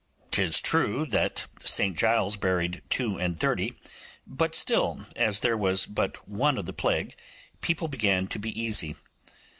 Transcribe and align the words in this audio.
'Tis 0.31 0.59
true 0.63 1.07
St 1.59 1.95
Giles's 1.95 2.35
buried 2.35 2.81
two 2.89 3.19
and 3.19 3.39
thirty, 3.39 3.75
but 4.25 4.55
still, 4.55 5.01
as 5.15 5.41
there 5.41 5.55
was 5.55 5.85
but 5.85 6.27
one 6.27 6.57
of 6.57 6.65
the 6.65 6.73
plague, 6.73 7.13
people 7.61 7.87
began 7.87 8.25
to 8.29 8.39
be 8.39 8.59
easy. 8.59 8.95